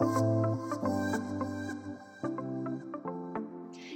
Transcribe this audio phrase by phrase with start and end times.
[0.00, 0.43] Música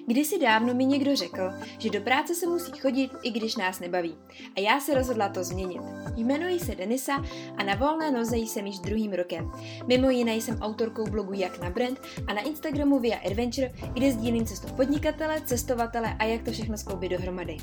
[0.09, 4.15] Kdysi dávno mi někdo řekl, že do práce se musí chodit, i když nás nebaví.
[4.57, 5.83] A já se rozhodla to změnit.
[6.17, 7.25] Jmenuji se Denisa
[7.57, 9.51] a na volné noze jsem již druhým rokem.
[9.87, 14.47] Mimo jiné jsem autorkou blogu Jak na brand a na Instagramu Via Adventure, kde sdílím
[14.47, 17.57] cestu podnikatele, cestovatele a jak to všechno skloubit dohromady.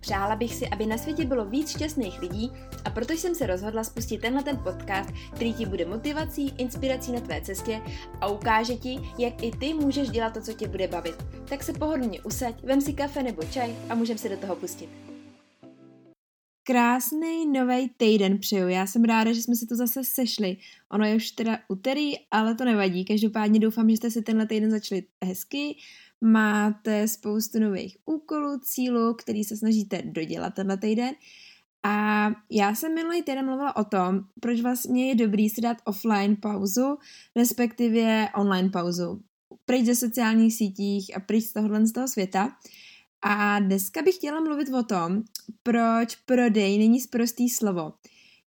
[0.00, 2.52] Přála bych si, aby na světě bylo víc šťastných lidí
[2.84, 7.20] a proto jsem se rozhodla spustit tenhle ten podcast, který ti bude motivací, inspirací na
[7.20, 7.80] tvé cestě
[8.20, 11.24] a ukáže ti, jak i ty můžeš dělat to, co tě bude bavit.
[11.48, 14.88] Tak se pohodlně usaď, vem si kafe nebo čaj a můžeme se do toho pustit.
[16.62, 18.68] Krásný nový týden přeju.
[18.68, 20.56] Já jsem ráda, že jsme se to zase sešli.
[20.92, 23.04] Ono je už teda úterý, ale to nevadí.
[23.04, 25.76] Každopádně doufám, že jste si tenhle týden začali hezky.
[26.20, 31.14] Máte spoustu nových úkolů, cílů, který se snažíte dodělat tenhle týden.
[31.82, 36.36] A já jsem minulý týden mluvila o tom, proč vlastně je dobrý si dát offline
[36.36, 36.98] pauzu,
[37.36, 39.22] respektive online pauzu
[39.68, 42.56] pryč ze sociálních sítích a pryč z tohohle z toho světa.
[43.22, 45.22] A dneska bych chtěla mluvit o tom,
[45.62, 47.92] proč prodej není sprostý slovo.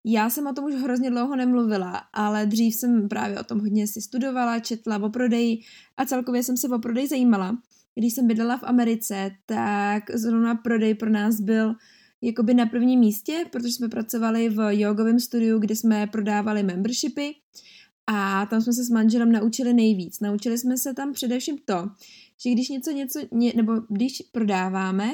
[0.06, 3.88] Já jsem o tom už hrozně dlouho nemluvila, ale dřív jsem právě o tom hodně
[3.88, 5.62] si studovala, četla o prodeji
[5.98, 7.58] a celkově jsem se o prodej zajímala.
[7.96, 11.76] Když jsem bydlela v Americe, tak zrovna prodej pro nás byl
[12.22, 17.36] jakoby na prvním místě, protože jsme pracovali v jogovém studiu, kde jsme prodávali membershipy
[18.08, 20.20] a tam jsme se s manželem naučili nejvíc.
[20.20, 21.90] Naučili jsme se tam především to,
[22.44, 25.12] že když něco, něco, ně, nebo když prodáváme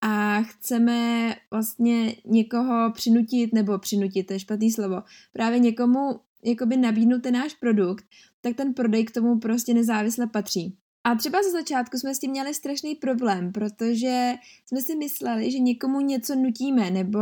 [0.00, 7.22] a chceme vlastně někoho přinutit, nebo přinutit, to je špatný slovo, právě někomu jakoby nabídnout
[7.22, 8.04] ten náš produkt,
[8.40, 10.76] tak ten prodej k tomu prostě nezávisle patří.
[11.04, 14.34] A třeba ze začátku jsme s tím měli strašný problém, protože
[14.66, 17.18] jsme si mysleli, že někomu něco nutíme, nebo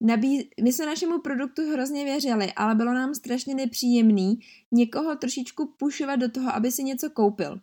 [0.00, 0.50] nabí...
[0.62, 4.40] my jsme našemu produktu hrozně věřili, ale bylo nám strašně nepříjemný
[4.72, 7.60] někoho trošičku pušovat do toho, aby si něco koupil.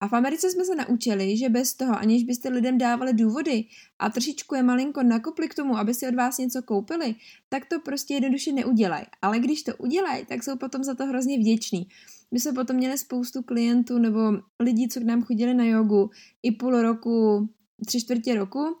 [0.00, 3.64] A v Americe jsme se naučili, že bez toho, aniž byste lidem dávali důvody
[3.98, 7.14] a trošičku je malinko nakopli k tomu, aby si od vás něco koupili,
[7.48, 9.04] tak to prostě jednoduše neudělají.
[9.22, 11.88] Ale když to udělají, tak jsou potom za to hrozně vděční.
[12.30, 14.20] My jsme potom měli spoustu klientů nebo
[14.60, 16.10] lidí, co k nám chodili na jogu
[16.42, 17.48] i půl roku,
[17.86, 18.76] tři čtvrtě roku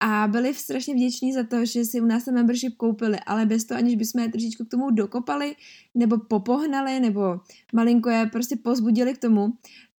[0.00, 3.64] a byli strašně vděční za to, že si u nás ten membership koupili, ale bez
[3.64, 5.56] toho, aniž bychom je trošičku k tomu dokopali,
[5.94, 7.40] nebo popohnali, nebo
[7.72, 9.52] malinko je prostě pozbudili k tomu,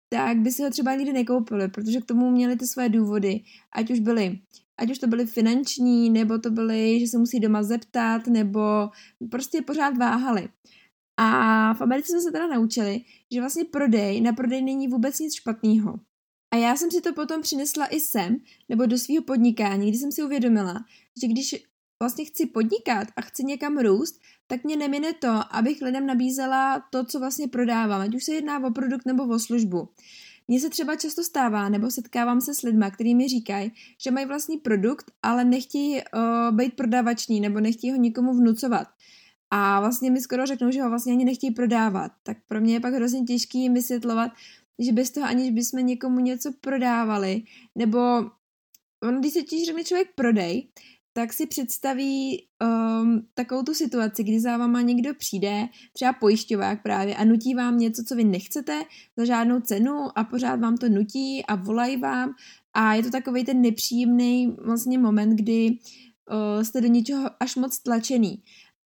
[0.08, 3.40] tak by si ho třeba nikdy nekoupili, protože k tomu měli ty své důvody,
[3.72, 4.38] ať už byly
[4.78, 8.60] ať už to byly finanční, nebo to byly, že se musí doma zeptat, nebo
[9.30, 10.48] prostě pořád váhali.
[11.16, 13.00] A v Americe jsme se teda naučili,
[13.32, 16.00] že vlastně prodej, na prodej není vůbec nic špatného.
[16.54, 18.36] A já jsem si to potom přinesla i sem,
[18.68, 20.84] nebo do svého podnikání, kdy jsem si uvědomila,
[21.22, 21.66] že když
[22.02, 27.04] vlastně chci podnikat a chci někam růst, tak mě nemine to, abych lidem nabízela to,
[27.04, 29.88] co vlastně prodávám, ať už se jedná o produkt nebo o službu.
[30.48, 34.26] Mně se třeba často stává, nebo setkávám se s lidmi, kteří mi říkají, že mají
[34.26, 38.88] vlastní produkt, ale nechtějí uh, být prodavační nebo nechtějí ho nikomu vnucovat.
[39.50, 42.12] A vlastně mi skoro řeknou, že ho vlastně ani nechtějí prodávat.
[42.22, 44.32] Tak pro mě je pak hrozně těžký jim vysvětlovat,
[44.78, 47.42] že bez toho, aniž bychom někomu něco prodávali,
[47.74, 47.98] nebo
[49.02, 50.68] on, když se ti řekne člověk prodej,
[51.16, 57.16] tak si představí um, takovou tu situaci, kdy za váma někdo přijde, třeba pojišťovák právě,
[57.16, 58.82] a nutí vám něco, co vy nechcete
[59.16, 62.34] za žádnou cenu a pořád vám to nutí a volají vám
[62.74, 67.78] a je to takový ten nepříjemný vlastně moment, kdy uh, jste do něčeho až moc
[67.78, 68.42] tlačený.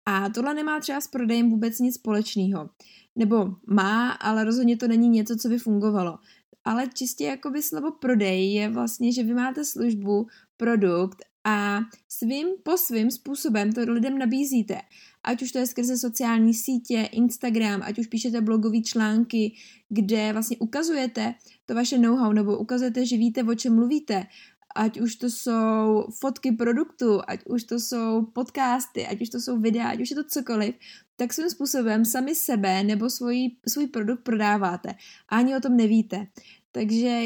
[0.06, 2.70] A tohle nemá třeba s prodejem vůbec nic společného.
[3.16, 6.18] Nebo má, ale rozhodně to není něco, co by fungovalo.
[6.64, 10.26] Ale čistě jako by slovo prodej je vlastně, že vy máte službu,
[10.56, 14.80] produkt a svým po svým způsobem to lidem nabízíte.
[15.24, 19.54] Ať už to je skrze sociální sítě, Instagram, ať už píšete blogové články,
[19.88, 21.34] kde vlastně ukazujete
[21.66, 24.26] to vaše know-how nebo ukazujete, že víte, o čem mluvíte
[24.74, 29.58] ať už to jsou fotky produktu, ať už to jsou podcasty, ať už to jsou
[29.58, 30.74] videa, ať už je to cokoliv,
[31.16, 34.90] tak svým způsobem sami sebe nebo svůj, svůj produkt prodáváte
[35.28, 36.26] a ani o tom nevíte.
[36.72, 37.22] Takže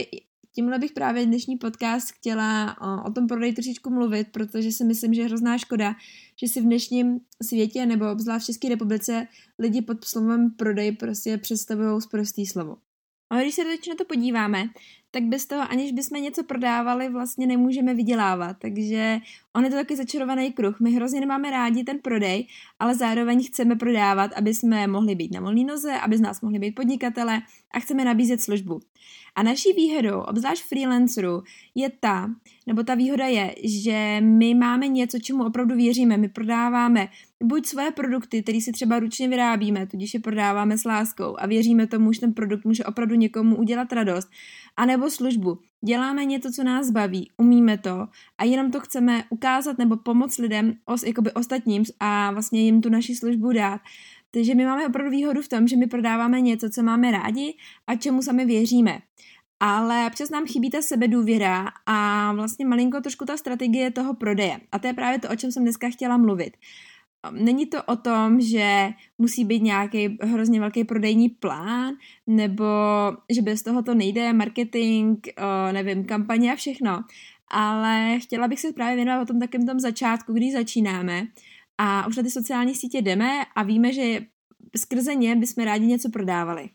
[0.55, 5.15] tímhle bych právě dnešní podcast chtěla o, o tom prodeji trošičku mluvit, protože si myslím,
[5.15, 5.95] že je hrozná škoda,
[6.37, 9.27] že si v dnešním světě nebo obzvlášť v České republice
[9.59, 12.77] lidi pod slovem prodej prostě představují prostý slovo.
[13.31, 14.65] Ale když se teď na to podíváme,
[15.15, 18.57] tak bez toho, aniž bychom něco prodávali, vlastně nemůžeme vydělávat.
[18.61, 19.19] Takže
[19.57, 20.81] on je to taky začarovaný kruh.
[20.81, 22.47] My hrozně nemáme rádi ten prodej,
[22.79, 26.59] ale zároveň chceme prodávat, aby jsme mohli být na volné noze, aby z nás mohli
[26.59, 27.43] být podnikatele
[27.75, 28.81] a chceme nabízet službu.
[29.35, 31.43] A naší výhodou, obzvlášť freelancerů,
[31.75, 32.31] je ta,
[32.67, 36.17] nebo ta výhoda je, že my máme něco, čemu opravdu věříme.
[36.17, 37.09] My prodáváme
[37.45, 41.87] buď svoje produkty, které si třeba ručně vyrábíme, tudíž je prodáváme s láskou a věříme
[41.87, 44.29] tomu, že ten produkt může opravdu někomu udělat radost,
[44.77, 45.59] anebo službu.
[45.85, 48.07] Děláme něco, co nás baví, umíme to
[48.39, 52.89] a jenom to chceme ukázat nebo pomoct lidem, os, jakoby ostatním a vlastně jim tu
[52.89, 53.81] naši službu dát.
[54.31, 57.57] Takže my máme opravdu výhodu v tom, že my prodáváme něco, co máme rádi
[57.87, 58.99] a čemu sami věříme.
[59.61, 64.61] Ale občas nám chybí ta sebedůvěra a vlastně malinko trošku ta strategie toho prodeje.
[64.73, 66.57] A to je právě to, o čem jsem dneska chtěla mluvit.
[67.31, 68.89] Není to o tom, že
[69.19, 71.95] musí být nějaký hrozně velký prodejní plán,
[72.27, 72.65] nebo
[73.33, 75.19] že bez toho to nejde, marketing,
[75.73, 77.05] nevím, kampaně a všechno.
[77.49, 81.27] Ale chtěla bych se právě věnovat o tom takém tom začátku, kdy začínáme
[81.79, 84.21] a už na ty sociální sítě jdeme a víme, že
[84.77, 86.69] skrze ně bychom rádi něco prodávali.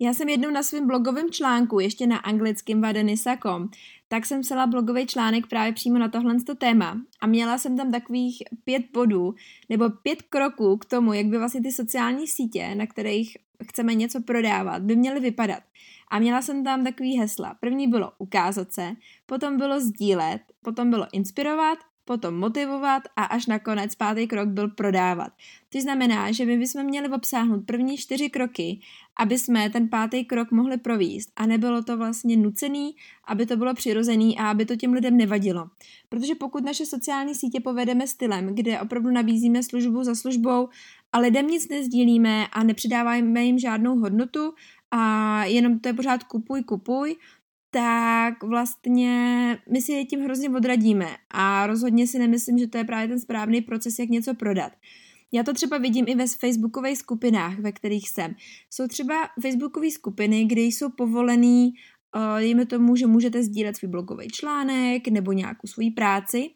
[0.00, 3.68] Já jsem jednou na svém blogovém článku, ještě na anglickém vadenisa.com,
[4.08, 8.42] tak jsem psala blogový článek právě přímo na tohle téma a měla jsem tam takových
[8.64, 9.34] pět bodů
[9.68, 14.22] nebo pět kroků k tomu, jak by vlastně ty sociální sítě, na kterých chceme něco
[14.22, 15.62] prodávat, by měly vypadat.
[16.08, 17.54] A měla jsem tam takový hesla.
[17.60, 18.92] První bylo ukázat se,
[19.26, 25.32] potom bylo sdílet, potom bylo inspirovat potom motivovat a až nakonec pátý krok byl prodávat.
[25.68, 28.80] To znamená, že my bychom měli obsáhnout první čtyři kroky,
[29.18, 33.74] aby jsme ten pátý krok mohli províst a nebylo to vlastně nucený, aby to bylo
[33.74, 35.70] přirozený a aby to těm lidem nevadilo.
[36.08, 40.68] Protože pokud naše sociální sítě povedeme stylem, kde opravdu nabízíme službu za službou
[41.12, 44.54] a lidem nic nezdílíme a nepřidáváme jim žádnou hodnotu
[44.90, 47.16] a jenom to je pořád kupuj, kupuj,
[47.76, 49.12] tak vlastně
[49.72, 53.20] my si je tím hrozně odradíme a rozhodně si nemyslím, že to je právě ten
[53.20, 54.72] správný proces, jak něco prodat.
[55.32, 58.34] Já to třeba vidím i ve facebookových skupinách, ve kterých jsem.
[58.70, 61.72] Jsou třeba facebookové skupiny, kde jsou povolený,
[62.16, 66.50] uh, dejme tomu, že můžete sdílet svůj blogový článek nebo nějakou svoji práci.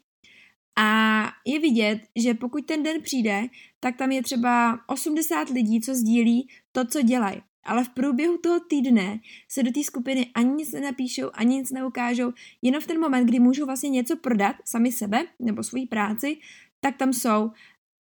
[0.77, 3.41] A je vidět, že pokud ten den přijde,
[3.79, 7.41] tak tam je třeba 80 lidí, co sdílí to, co dělají.
[7.63, 12.31] Ale v průběhu toho týdne se do té skupiny ani nic nenapíšou, ani nic neukážou,
[12.61, 16.37] jenom v ten moment, kdy můžou vlastně něco prodat sami sebe nebo svoji práci,
[16.79, 17.51] tak tam jsou.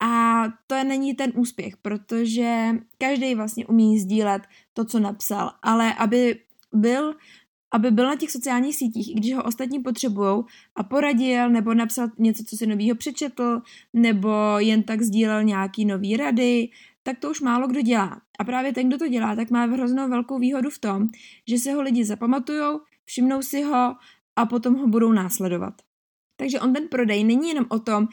[0.02, 4.42] A to není ten úspěch, protože každý vlastně umí sdílet
[4.74, 6.40] to, co napsal, ale aby
[6.74, 7.16] byl
[7.74, 10.44] aby byl na těch sociálních sítích, i když ho ostatní potřebují
[10.76, 13.62] a poradil, nebo napsal něco, co si novýho přečetl,
[13.94, 16.70] nebo jen tak sdílel nějaký nový rady,
[17.04, 18.22] tak to už málo kdo dělá.
[18.40, 21.08] A právě ten, kdo to dělá, tak má hroznou velkou výhodu v tom,
[21.48, 23.96] že se ho lidi zapamatujou, všimnou si ho
[24.36, 25.74] a potom ho budou následovat.
[26.36, 28.08] Takže on ten prodej není jenom o tom,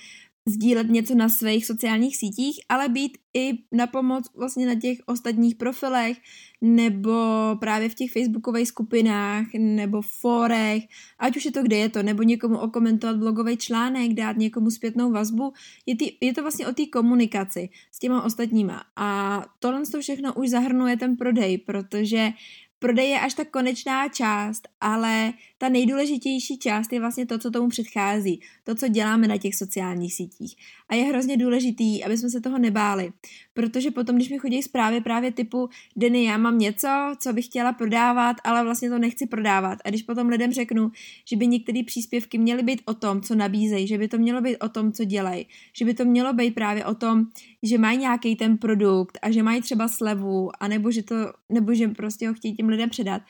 [0.48, 5.54] sdílet něco na svých sociálních sítích, ale být i na pomoc vlastně na těch ostatních
[5.54, 6.16] profilech,
[6.60, 7.12] nebo
[7.60, 10.82] právě v těch facebookových skupinách, nebo fórech,
[11.18, 15.12] ať už je to kde je to, nebo někomu okomentovat blogový článek, dát někomu zpětnou
[15.12, 15.52] vazbu.
[15.86, 18.82] Je, tý, je to vlastně o té komunikaci s těma ostatníma.
[18.96, 22.32] A tohle to všechno už zahrnuje ten prodej, protože
[22.78, 27.68] Prodej je až ta konečná část, ale ta nejdůležitější část je vlastně to, co tomu
[27.68, 30.56] předchází, to, co děláme na těch sociálních sítích.
[30.88, 33.12] A je hrozně důležitý, aby jsme se toho nebáli,
[33.54, 36.88] protože potom, když mi chodí zprávy právě typu, Denny, já mám něco,
[37.18, 39.78] co bych chtěla prodávat, ale vlastně to nechci prodávat.
[39.84, 40.90] A když potom lidem řeknu,
[41.28, 44.56] že by některé příspěvky měly být o tom, co nabízejí, že by to mělo být
[44.56, 47.26] o tom, co dělají, že by to mělo být právě o tom,
[47.62, 51.14] že mají nějaký ten produkt a že mají třeba slevu, anebo že to,
[51.52, 53.22] nebo že prostě ho chtějí těm lidem předat,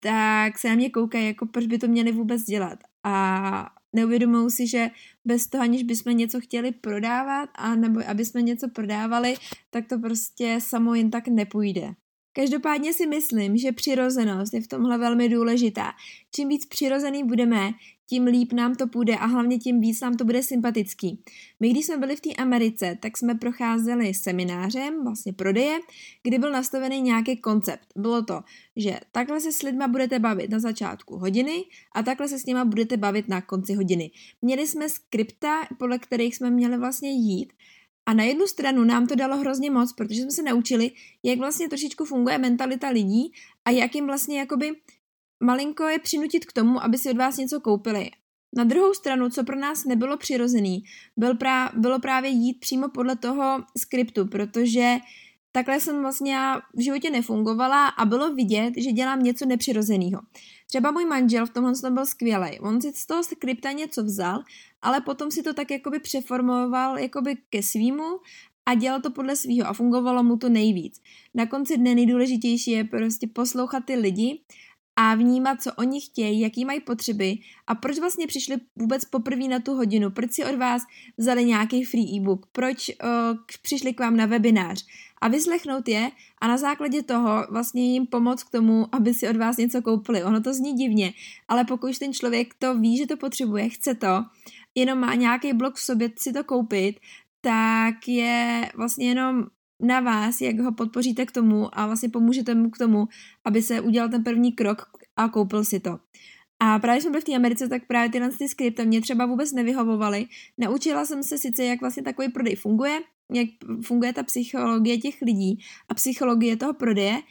[0.00, 2.78] tak se na mě koukají, jako proč by to měli vůbec dělat.
[3.04, 4.90] A neuvědomují si, že
[5.24, 9.34] bez toho, aniž bychom něco chtěli prodávat, a nebo aby jsme něco prodávali,
[9.70, 11.94] tak to prostě samo jen tak nepůjde.
[12.32, 15.92] Každopádně si myslím, že přirozenost je v tomhle velmi důležitá.
[16.34, 17.70] Čím víc přirozený budeme,
[18.10, 21.22] tím líp nám to půjde a hlavně tím víc nám to bude sympatický.
[21.60, 25.78] My, když jsme byli v té Americe, tak jsme procházeli seminářem, vlastně prodeje,
[26.22, 27.86] kdy byl nastavený nějaký koncept.
[27.96, 28.40] Bylo to,
[28.76, 31.64] že takhle se s lidma budete bavit na začátku hodiny
[31.94, 34.10] a takhle se s nima budete bavit na konci hodiny.
[34.42, 37.52] Měli jsme skripta, podle kterých jsme měli vlastně jít
[38.06, 40.90] a na jednu stranu nám to dalo hrozně moc, protože jsme se naučili,
[41.22, 43.32] jak vlastně trošičku funguje mentalita lidí
[43.64, 44.72] a jak jim vlastně jakoby
[45.40, 48.10] malinko je přinutit k tomu, aby si od vás něco koupili.
[48.56, 50.84] Na druhou stranu, co pro nás nebylo přirozený,
[51.16, 54.98] byl prá- bylo právě jít přímo podle toho skriptu, protože
[55.52, 56.38] takhle jsem vlastně
[56.74, 60.20] v životě nefungovala a bylo vidět, že dělám něco nepřirozeného.
[60.66, 62.60] Třeba můj manžel v tomhle byl skvělý.
[62.60, 64.38] On si z toho skripta něco vzal,
[64.82, 68.04] ale potom si to tak jakoby přeformoval jakoby ke svýmu
[68.66, 71.00] a dělal to podle svého a fungovalo mu to nejvíc.
[71.34, 74.40] Na konci dne nejdůležitější je prostě poslouchat ty lidi
[74.96, 79.60] a vnímat, co oni chtějí, jaký mají potřeby a proč vlastně přišli vůbec poprvé na
[79.60, 80.82] tu hodinu, proč si od vás
[81.18, 84.86] vzali nějaký free e-book, proč uh, přišli k vám na webinář
[85.20, 89.36] a vyslechnout je a na základě toho vlastně jim pomoct k tomu, aby si od
[89.36, 90.24] vás něco koupili.
[90.24, 91.12] Ono to zní divně,
[91.48, 94.24] ale pokud ten člověk to ví, že to potřebuje, chce to,
[94.74, 97.00] jenom má nějaký blok v sobě si to koupit,
[97.40, 99.46] tak je vlastně jenom
[99.80, 103.08] na vás, jak ho podpoříte k tomu a vlastně pomůžete mu k tomu,
[103.44, 104.82] aby se udělal ten první krok
[105.16, 105.98] a koupil si to.
[106.62, 109.52] A právě jsme byli v té Americe, tak právě tyhle ty skripty mě třeba vůbec
[109.52, 110.26] nevyhovovaly.
[110.58, 113.00] Naučila jsem se sice, jak vlastně takový prodej funguje,
[113.32, 113.48] jak
[113.84, 115.58] funguje ta psychologie těch lidí
[115.88, 117.22] a psychologie toho prodeje,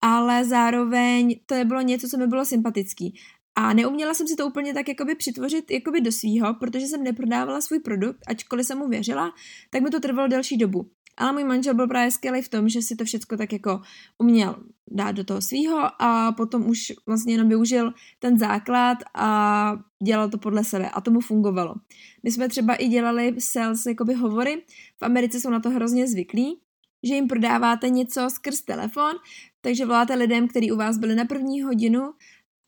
[0.00, 3.14] ale zároveň to nebylo něco, co mi bylo sympatický.
[3.54, 7.60] A neuměla jsem si to úplně tak jakoby přitvořit jakoby do svýho, protože jsem neprodávala
[7.60, 9.32] svůj produkt, ačkoliv jsem mu věřila,
[9.70, 10.90] tak mi to trvalo delší dobu.
[11.16, 13.80] Ale můj manžel byl právě skvělý v tom, že si to všechno tak jako
[14.18, 14.56] uměl
[14.90, 20.38] dát do toho svýho a potom už vlastně jenom využil ten základ a dělal to
[20.38, 21.74] podle sebe a tomu fungovalo.
[22.22, 24.62] My jsme třeba i dělali sales jakoby hovory,
[24.98, 26.60] v Americe jsou na to hrozně zvyklí,
[27.02, 29.12] že jim prodáváte něco skrz telefon,
[29.60, 32.12] takže voláte lidem, kteří u vás byli na první hodinu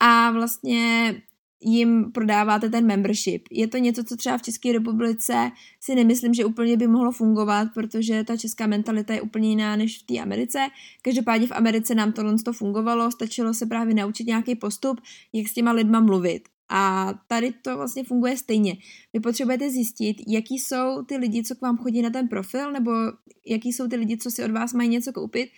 [0.01, 1.15] a vlastně
[1.65, 3.49] jim prodáváte ten membership.
[3.51, 7.69] Je to něco, co třeba v České republice si nemyslím, že úplně by mohlo fungovat,
[7.75, 10.59] protože ta česká mentalita je úplně jiná než v té Americe.
[11.03, 15.01] Každopádně v Americe nám tohle to fungovalo, stačilo se právě naučit nějaký postup,
[15.33, 16.49] jak s těma lidma mluvit.
[16.69, 18.75] A tady to vlastně funguje stejně.
[19.13, 22.91] Vy potřebujete zjistit, jaký jsou ty lidi, co k vám chodí na ten profil, nebo
[23.47, 25.51] jaký jsou ty lidi, co si od vás mají něco koupit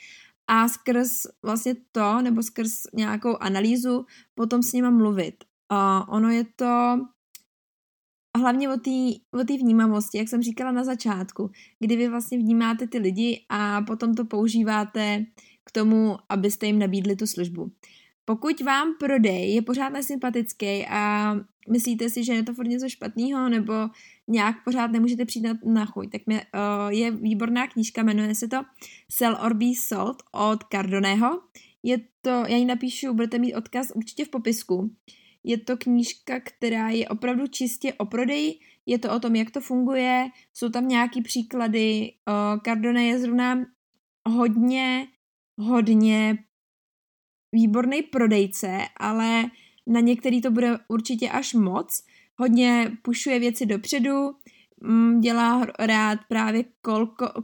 [0.49, 5.45] a skrz vlastně to, nebo skrz nějakou analýzu potom s nima mluvit.
[5.69, 6.99] A ono je to
[8.37, 13.45] hlavně o té vnímavosti, jak jsem říkala na začátku, kdy vy vlastně vnímáte ty lidi
[13.49, 15.25] a potom to používáte
[15.65, 17.73] k tomu, abyste jim nabídli tu službu.
[18.25, 21.35] Pokud vám prodej je pořád nesympatický a
[21.71, 23.73] myslíte si, že je to furt něco špatného nebo
[24.29, 28.49] nějak pořád nemůžete přijít na, na chuť, tak mě, uh, je výborná knížka, jmenuje se
[28.49, 28.57] to
[29.11, 31.41] Sell or Be Sold od Cardoneho.
[31.83, 34.91] Je to, já ji napíšu, budete mít odkaz určitě v popisku.
[35.47, 39.61] Je to knížka, která je opravdu čistě o prodeji, je to o tom, jak to
[39.61, 42.13] funguje, jsou tam nějaký příklady.
[42.65, 43.67] Cardone je zrovna
[44.29, 45.07] hodně,
[45.59, 46.39] hodně
[47.53, 49.45] výborný prodejce, ale
[49.87, 52.05] na některý to bude určitě až moc.
[52.37, 54.35] Hodně pušuje věci dopředu,
[54.83, 56.65] Mm, dělá rád právě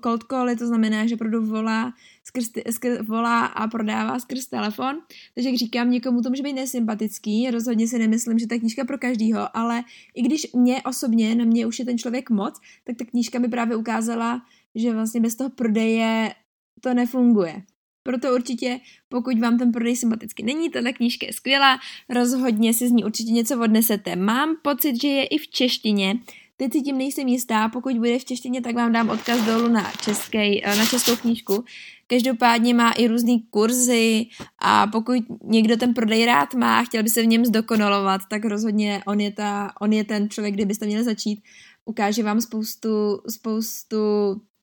[0.03, 1.93] cold, cally, to znamená, že produkt volá,
[2.37, 4.99] skrz, skrz, volá a prodává skrz telefon.
[5.35, 8.99] Takže jak říkám, někomu to může být nesympatický, rozhodně si nemyslím, že ta knížka pro
[8.99, 9.85] každýho, ale
[10.15, 13.49] i když mě osobně, na mě už je ten člověk moc, tak ta knížka mi
[13.49, 14.43] právě ukázala,
[14.75, 16.35] že vlastně bez toho prodeje
[16.81, 17.63] to nefunguje.
[18.03, 22.91] Proto určitě, pokud vám ten prodej sympaticky není, tato knížka je skvělá, rozhodně si z
[22.91, 24.17] ní určitě něco odnesete.
[24.17, 26.19] Mám pocit, že je i v češtině,
[26.63, 29.93] Teď si tím nejsem jistá, pokud bude v češtině, tak vám dám odkaz dolů na,
[30.05, 31.65] českej, eh, na českou knížku.
[32.13, 34.27] Každopádně má i různé kurzy
[34.59, 39.03] a pokud někdo ten prodej rád má, chtěl by se v něm zdokonalovat, tak rozhodně
[39.07, 41.43] on je, ta, on je ten člověk, kde byste měli začít.
[41.85, 43.97] Ukáže vám spoustu, spoustu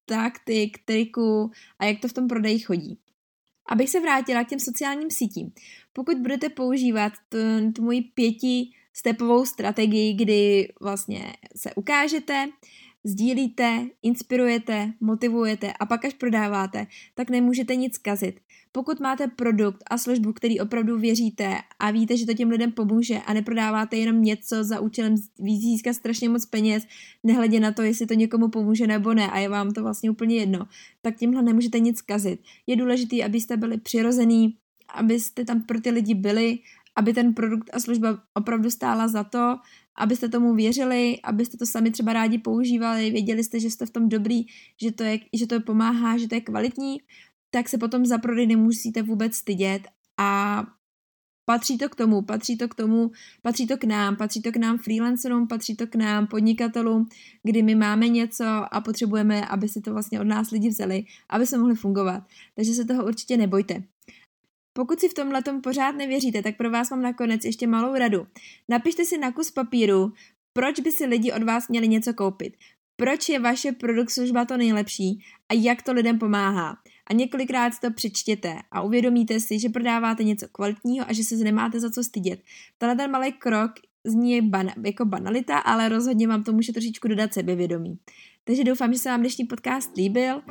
[0.06, 3.00] taktik, triků a jak to v tom prodeji chodí.
[3.70, 5.52] Abych se vrátila k těm sociálním sítím.
[5.94, 7.14] Pokud budete používat
[7.76, 12.50] tu moji pěti stepovou strategii, kdy vlastně se ukážete,
[13.04, 18.40] sdílíte, inspirujete, motivujete a pak až prodáváte, tak nemůžete nic kazit.
[18.72, 23.18] Pokud máte produkt a službu, který opravdu věříte a víte, že to těm lidem pomůže
[23.18, 26.88] a neprodáváte jenom něco za účelem získat strašně moc peněz,
[27.24, 30.36] nehledě na to, jestli to někomu pomůže nebo ne a je vám to vlastně úplně
[30.36, 30.68] jedno,
[31.02, 32.40] tak tímhle nemůžete nic kazit.
[32.68, 34.56] Je důležité, abyste byli přirozený,
[34.94, 36.60] abyste tam pro ty lidi byli
[37.00, 39.56] aby ten produkt a služba opravdu stála za to,
[39.98, 44.10] abyste tomu věřili, abyste to sami třeba rádi používali, věděli jste, že jste v tom
[44.10, 44.46] dobrý,
[44.82, 46.98] že to, je, že to pomáhá, že to je kvalitní,
[47.52, 49.82] tak se potom za prodej nemusíte vůbec stydět
[50.18, 50.64] a
[51.46, 54.58] patří to k tomu, patří to k tomu, patří to k nám, patří to k
[54.58, 57.10] nám freelancerům, patří to k nám podnikatelům,
[57.44, 61.46] kdy my máme něco a potřebujeme, aby si to vlastně od nás lidi vzali, aby
[61.46, 62.24] se mohli fungovat.
[62.56, 63.84] Takže se toho určitě nebojte.
[64.80, 68.28] Pokud si v tomhle pořád nevěříte, tak pro vás mám nakonec ještě malou radu.
[68.70, 70.14] Napište si na kus papíru,
[70.54, 72.54] proč by si lidi od vás měli něco koupit.
[72.96, 75.20] Proč je vaše produkt služba to nejlepší
[75.50, 76.78] a jak to lidem pomáhá.
[77.08, 81.80] A několikrát to přečtěte a uvědomíte si, že prodáváte něco kvalitního a že se nemáte
[81.80, 82.40] za co stydět.
[82.78, 83.72] Tenhle ten malý krok
[84.06, 84.52] zní
[84.86, 88.00] jako banalita, ale rozhodně vám to může trošičku dodat sebevědomí.
[88.44, 90.42] Takže doufám, že se vám dnešní podcast líbil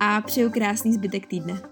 [0.00, 1.71] a přeju krásný zbytek týdne.